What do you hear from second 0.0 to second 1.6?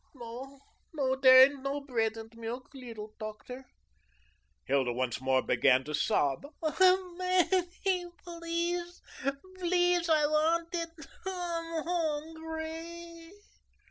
"No, no, dere